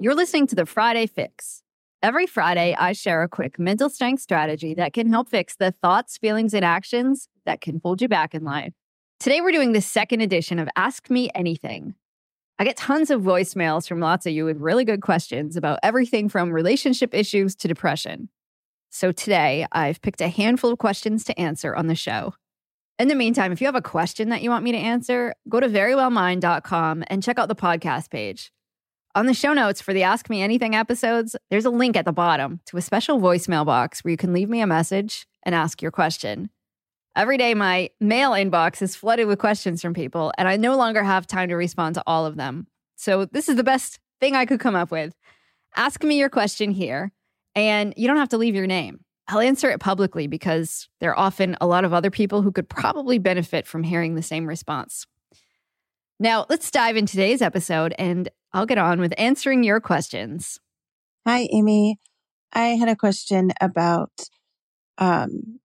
[0.00, 1.64] You're listening to the Friday Fix.
[2.04, 6.16] Every Friday, I share a quick mental strength strategy that can help fix the thoughts,
[6.16, 8.72] feelings, and actions that can hold you back in life.
[9.18, 11.96] Today, we're doing the second edition of Ask Me Anything.
[12.60, 16.28] I get tons of voicemails from lots of you with really good questions about everything
[16.28, 18.28] from relationship issues to depression.
[18.90, 22.34] So today, I've picked a handful of questions to answer on the show.
[23.00, 25.58] In the meantime, if you have a question that you want me to answer, go
[25.58, 28.52] to verywellmind.com and check out the podcast page.
[29.14, 32.12] On the show notes for the Ask Me Anything episodes, there's a link at the
[32.12, 35.80] bottom to a special voicemail box where you can leave me a message and ask
[35.80, 36.50] your question.
[37.16, 41.02] Every day, my mail inbox is flooded with questions from people, and I no longer
[41.02, 42.66] have time to respond to all of them.
[42.96, 45.14] So, this is the best thing I could come up with.
[45.74, 47.10] Ask me your question here,
[47.54, 49.00] and you don't have to leave your name.
[49.26, 52.68] I'll answer it publicly because there are often a lot of other people who could
[52.68, 55.06] probably benefit from hearing the same response.
[56.20, 60.58] Now, let's dive into today's episode and I'll get on with answering your questions.
[61.24, 62.00] Hi, Amy.
[62.52, 64.10] I had a question about
[64.96, 65.60] um,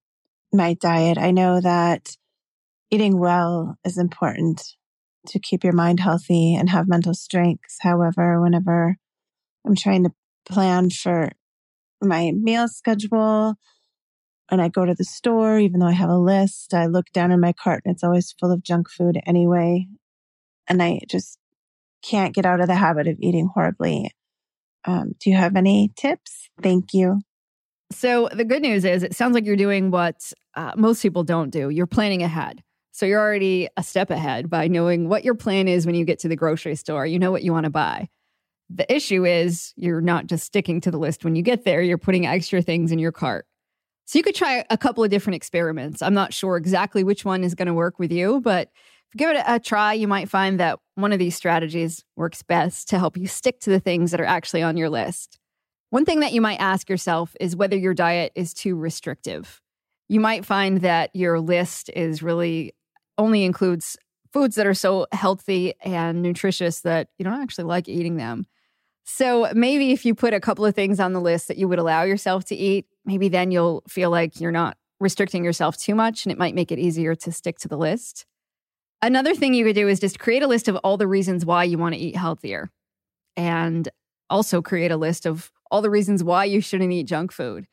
[0.51, 1.17] my diet.
[1.17, 2.15] I know that
[2.91, 4.75] eating well is important
[5.29, 7.77] to keep your mind healthy and have mental strength.
[7.81, 8.97] However, whenever
[9.65, 10.11] I'm trying to
[10.45, 11.31] plan for
[11.99, 13.55] my meal schedule
[14.51, 17.31] and I go to the store, even though I have a list, I look down
[17.31, 19.87] in my cart and it's always full of junk food anyway.
[20.67, 21.37] And I just
[22.03, 24.11] can't get out of the habit of eating horribly.
[24.85, 26.49] Um, do you have any tips?
[26.61, 27.21] Thank you.
[27.91, 31.51] So, the good news is it sounds like you're doing what uh, most people don't
[31.51, 31.69] do.
[31.69, 32.63] You're planning ahead.
[32.91, 36.19] So, you're already a step ahead by knowing what your plan is when you get
[36.19, 37.05] to the grocery store.
[37.05, 38.09] You know what you want to buy.
[38.69, 41.97] The issue is you're not just sticking to the list when you get there, you're
[41.97, 43.45] putting extra things in your cart.
[44.05, 46.01] So, you could try a couple of different experiments.
[46.01, 48.69] I'm not sure exactly which one is going to work with you, but
[49.17, 52.99] give it a try, you might find that one of these strategies works best to
[52.99, 55.39] help you stick to the things that are actually on your list.
[55.89, 59.61] One thing that you might ask yourself is whether your diet is too restrictive.
[60.09, 62.73] You might find that your list is really
[63.17, 63.97] only includes
[64.31, 68.47] foods that are so healthy and nutritious that you don't actually like eating them.
[69.05, 71.79] So maybe if you put a couple of things on the list that you would
[71.79, 76.25] allow yourself to eat, maybe then you'll feel like you're not restricting yourself too much
[76.25, 78.25] and it might make it easier to stick to the list.
[79.03, 81.65] Another thing you could do is just create a list of all the reasons why
[81.65, 82.71] you want to eat healthier
[83.35, 83.89] and
[84.29, 87.67] also create a list of all the reasons why you shouldn't eat junk food.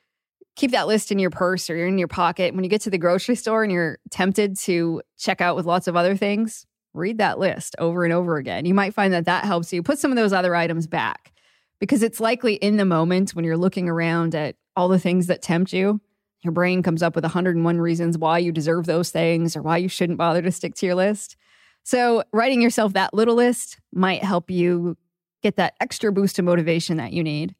[0.56, 2.52] Keep that list in your purse or in your pocket.
[2.52, 5.86] When you get to the grocery store and you're tempted to check out with lots
[5.86, 8.64] of other things, read that list over and over again.
[8.64, 11.32] You might find that that helps you put some of those other items back
[11.78, 15.42] because it's likely in the moment when you're looking around at all the things that
[15.42, 16.00] tempt you
[16.42, 19.88] your brain comes up with 101 reasons why you deserve those things or why you
[19.88, 21.36] shouldn't bother to stick to your list.
[21.82, 24.96] So, writing yourself that little list might help you
[25.42, 27.54] get that extra boost of motivation that you need.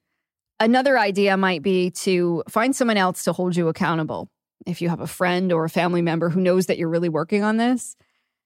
[0.58, 4.28] Another idea might be to find someone else to hold you accountable.
[4.66, 7.42] If you have a friend or a family member who knows that you're really working
[7.42, 7.96] on this,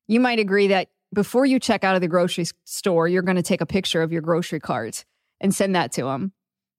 [0.07, 3.43] you might agree that before you check out of the grocery store, you're going to
[3.43, 5.05] take a picture of your grocery cart
[5.41, 6.33] and send that to them.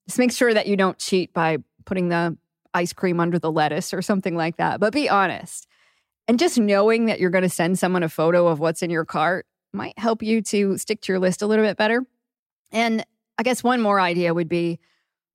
[0.07, 2.37] Just make sure that you don't cheat by putting the
[2.75, 4.79] ice cream under the lettuce or something like that.
[4.79, 5.67] But be honest.
[6.27, 9.05] And just knowing that you're going to send someone a photo of what's in your
[9.05, 12.03] cart might help you to stick to your list a little bit better.
[12.71, 13.05] And
[13.37, 14.79] I guess one more idea would be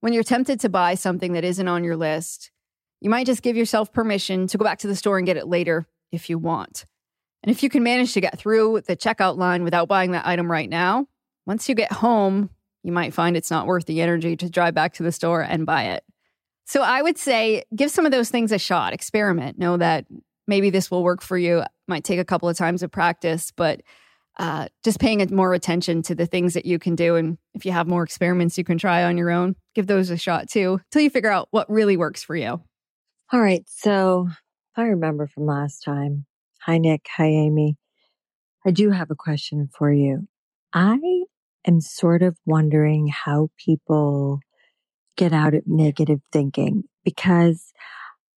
[0.00, 2.50] when you're tempted to buy something that isn't on your list,
[3.00, 5.46] you might just give yourself permission to go back to the store and get it
[5.46, 6.86] later if you want.
[7.42, 10.50] And if you can manage to get through the checkout line without buying that item
[10.50, 11.06] right now,
[11.46, 12.50] once you get home,
[12.82, 15.66] you might find it's not worth the energy to drive back to the store and
[15.66, 16.04] buy it.
[16.66, 19.58] So I would say give some of those things a shot, experiment.
[19.58, 20.06] Know that
[20.46, 21.64] maybe this will work for you.
[21.88, 23.82] Might take a couple of times of practice, but
[24.38, 27.16] uh, just paying more attention to the things that you can do.
[27.16, 30.16] And if you have more experiments you can try on your own, give those a
[30.16, 32.62] shot too, till you figure out what really works for you.
[33.32, 33.64] All right.
[33.66, 34.28] So
[34.76, 36.26] I remember from last time.
[36.62, 37.06] Hi, Nick.
[37.16, 37.76] Hi, Amy.
[38.64, 40.28] I do have a question for you.
[40.72, 40.98] I
[41.66, 44.40] am sort of wondering how people
[45.20, 47.74] get out of negative thinking because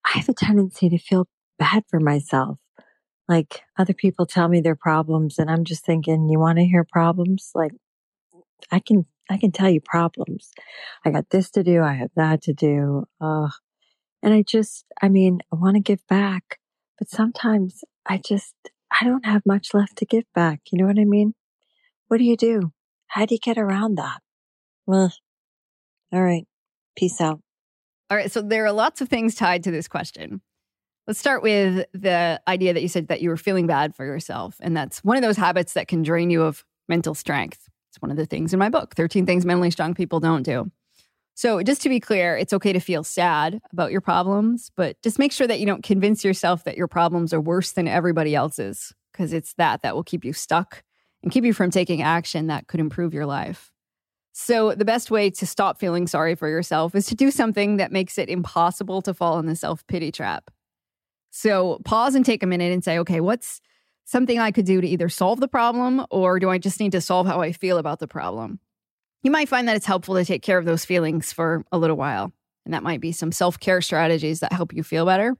[0.04, 1.28] I have a tendency to feel
[1.60, 2.58] bad for myself.
[3.28, 6.84] like other people tell me their problems and I'm just thinking, you want to hear
[6.84, 7.50] problems?
[7.54, 7.70] Like
[8.72, 10.50] I can, I can tell you problems.
[11.04, 11.82] I got this to do.
[11.82, 13.04] I have that to do.
[13.20, 13.50] Uh,
[14.24, 16.58] and I just, I mean, I want to give back,
[16.98, 18.54] but sometimes I just,
[18.90, 20.60] I don't have much left to give back.
[20.72, 21.34] You know what I mean?
[22.08, 22.72] What do you do?
[23.06, 24.20] How do you get around that?
[24.84, 25.12] Well,
[26.12, 26.46] all right.
[26.96, 27.40] Peace out.
[28.10, 28.30] All right.
[28.30, 30.42] So there are lots of things tied to this question.
[31.06, 34.56] Let's start with the idea that you said that you were feeling bad for yourself.
[34.60, 37.68] And that's one of those habits that can drain you of mental strength.
[37.90, 40.70] It's one of the things in my book 13 Things Mentally Strong People Don't Do.
[41.34, 45.18] So, just to be clear, it's okay to feel sad about your problems, but just
[45.18, 48.94] make sure that you don't convince yourself that your problems are worse than everybody else's,
[49.12, 50.82] because it's that that will keep you stuck
[51.22, 53.71] and keep you from taking action that could improve your life.
[54.32, 57.92] So, the best way to stop feeling sorry for yourself is to do something that
[57.92, 60.50] makes it impossible to fall in the self pity trap.
[61.30, 63.60] So, pause and take a minute and say, okay, what's
[64.04, 67.00] something I could do to either solve the problem or do I just need to
[67.00, 68.58] solve how I feel about the problem?
[69.22, 71.96] you might find that it's helpful to take care of those feelings for a little
[71.96, 72.32] while.
[72.64, 75.36] And that might be some self care strategies that help you feel better.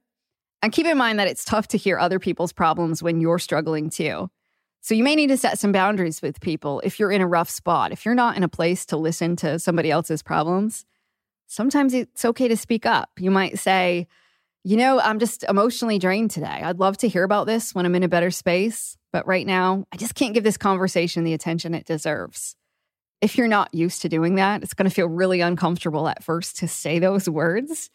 [0.63, 3.91] And keep in mind that it's tough to hear other people's problems when you're struggling
[3.91, 4.31] too.
[4.83, 7.49] So you may need to set some boundaries with people if you're in a rough
[7.49, 7.93] spot.
[7.93, 10.85] If you're not in a place to listen to somebody else's problems,
[11.47, 13.11] sometimes it's okay to speak up.
[13.19, 14.09] You might say,
[14.65, 16.47] you know, I'm just emotionally drained today.
[16.47, 18.97] I'd love to hear about this when I'm in a better space.
[19.13, 22.57] But right now, I just can't give this conversation the attention it deserves
[23.23, 26.59] if you're not used to doing that, it's going to feel really uncomfortable at first
[26.59, 27.89] to say those words.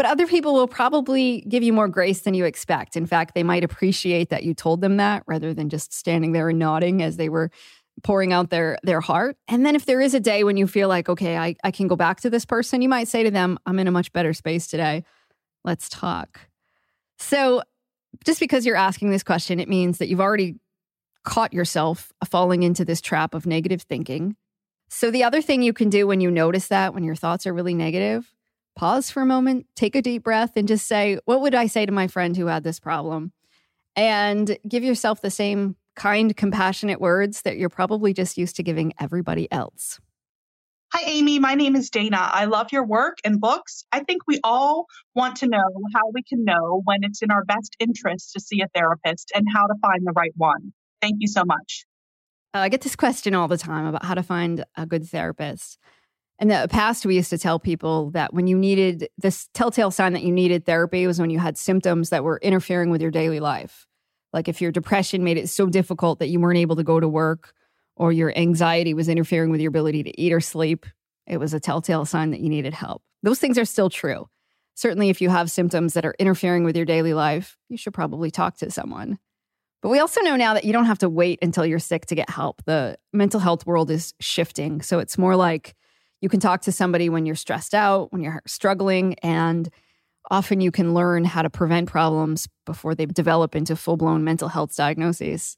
[0.00, 2.96] But other people will probably give you more grace than you expect.
[2.96, 6.48] In fact, they might appreciate that you told them that rather than just standing there
[6.48, 7.50] and nodding as they were
[8.02, 9.36] pouring out their their heart.
[9.46, 11.86] And then if there is a day when you feel like, okay, I, I can
[11.86, 14.32] go back to this person, you might say to them, I'm in a much better
[14.32, 15.04] space today.
[15.64, 16.48] Let's talk.
[17.18, 17.60] So
[18.24, 20.54] just because you're asking this question, it means that you've already
[21.24, 24.34] caught yourself falling into this trap of negative thinking
[24.92, 27.54] so, the other thing you can do when you notice that, when your thoughts are
[27.54, 28.28] really negative,
[28.76, 31.86] pause for a moment, take a deep breath, and just say, What would I say
[31.86, 33.32] to my friend who had this problem?
[33.96, 38.92] And give yourself the same kind, compassionate words that you're probably just used to giving
[38.98, 40.00] everybody else.
[40.92, 41.38] Hi, Amy.
[41.38, 42.18] My name is Dana.
[42.18, 43.84] I love your work and books.
[43.92, 47.44] I think we all want to know how we can know when it's in our
[47.44, 50.72] best interest to see a therapist and how to find the right one.
[51.00, 51.86] Thank you so much.
[52.52, 55.78] Uh, I get this question all the time about how to find a good therapist.
[56.40, 60.14] In the past, we used to tell people that when you needed this telltale sign
[60.14, 63.40] that you needed therapy was when you had symptoms that were interfering with your daily
[63.40, 63.86] life.
[64.32, 67.08] Like if your depression made it so difficult that you weren't able to go to
[67.08, 67.52] work,
[67.94, 70.86] or your anxiety was interfering with your ability to eat or sleep,
[71.26, 73.02] it was a telltale sign that you needed help.
[73.22, 74.26] Those things are still true.
[74.74, 78.30] Certainly, if you have symptoms that are interfering with your daily life, you should probably
[78.30, 79.18] talk to someone.
[79.82, 82.14] But we also know now that you don't have to wait until you're sick to
[82.14, 82.62] get help.
[82.64, 84.80] The mental health world is shifting.
[84.80, 85.74] So it's more like
[86.20, 89.68] you can talk to somebody when you're stressed out, when you're struggling, and
[90.30, 94.48] often you can learn how to prevent problems before they develop into full blown mental
[94.48, 95.56] health diagnoses.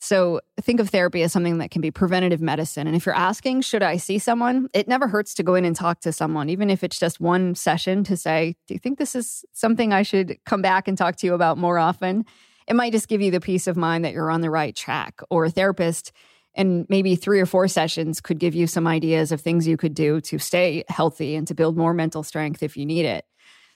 [0.00, 2.88] So think of therapy as something that can be preventative medicine.
[2.88, 4.68] And if you're asking, should I see someone?
[4.74, 7.54] It never hurts to go in and talk to someone, even if it's just one
[7.54, 11.14] session to say, do you think this is something I should come back and talk
[11.16, 12.24] to you about more often?
[12.66, 15.20] it might just give you the peace of mind that you're on the right track.
[15.30, 16.12] Or a therapist
[16.54, 19.94] and maybe three or four sessions could give you some ideas of things you could
[19.94, 23.24] do to stay healthy and to build more mental strength if you need it.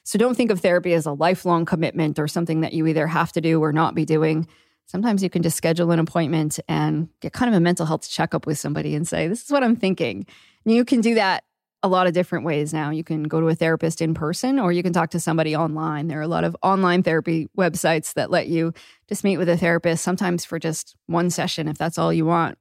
[0.04, 3.32] So don't think of therapy as a lifelong commitment or something that you either have
[3.32, 4.46] to do or not be doing.
[4.84, 8.46] Sometimes you can just schedule an appointment and get kind of a mental health checkup
[8.46, 10.26] with somebody and say, This is what I'm thinking.
[10.64, 11.42] You can do that
[11.82, 12.90] a lot of different ways now.
[12.90, 16.08] You can go to a therapist in person or you can talk to somebody online.
[16.08, 18.72] There are a lot of online therapy websites that let you
[19.08, 22.58] just meet with a therapist, sometimes for just one session if that's all you want.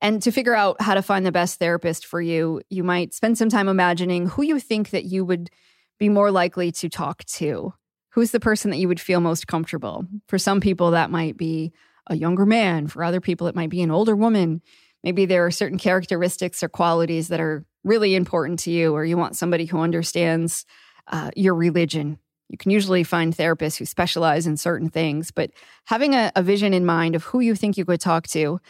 [0.00, 3.38] And to figure out how to find the best therapist for you, you might spend
[3.38, 5.50] some time imagining who you think that you would
[5.98, 7.72] be more likely to talk to.
[8.10, 10.04] Who's the person that you would feel most comfortable?
[10.28, 11.72] For some people, that might be
[12.08, 12.86] a younger man.
[12.86, 14.62] For other people, it might be an older woman.
[15.02, 19.16] Maybe there are certain characteristics or qualities that are really important to you, or you
[19.16, 20.66] want somebody who understands
[21.08, 22.18] uh, your religion.
[22.48, 25.50] You can usually find therapists who specialize in certain things, but
[25.86, 28.60] having a, a vision in mind of who you think you could talk to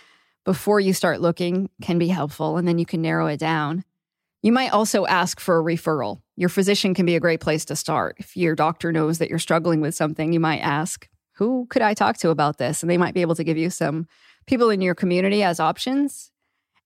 [0.46, 3.84] before you start looking can be helpful, and then you can narrow it down.
[4.42, 6.20] You might also ask for a referral.
[6.36, 8.14] Your physician can be a great place to start.
[8.18, 11.94] If your doctor knows that you're struggling with something, you might ask, Who could I
[11.94, 12.82] talk to about this?
[12.82, 14.06] And they might be able to give you some
[14.46, 16.30] people in your community as options.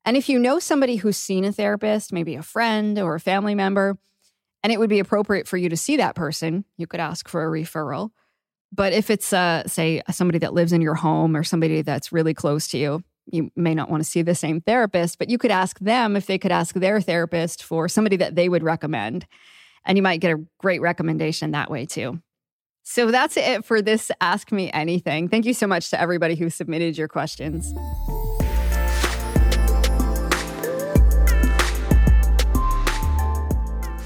[0.06, 3.54] And if you know somebody who's seen a therapist, maybe a friend or a family
[3.54, 3.98] member,
[4.62, 7.44] and it would be appropriate for you to see that person, you could ask for
[7.44, 8.10] a referral.
[8.72, 12.32] But if it's, uh, say, somebody that lives in your home or somebody that's really
[12.32, 13.02] close to you,
[13.32, 16.26] you may not want to see the same therapist, but you could ask them if
[16.26, 19.26] they could ask their therapist for somebody that they would recommend.
[19.84, 22.20] And you might get a great recommendation that way too.
[22.82, 25.28] So that's it for this Ask Me Anything.
[25.28, 27.72] Thank you so much to everybody who submitted your questions.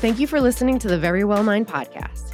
[0.00, 2.34] Thank you for listening to the Verywell Mind podcast.